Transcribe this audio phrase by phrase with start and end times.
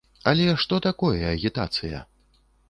[0.29, 2.01] Але што такое агітацыя?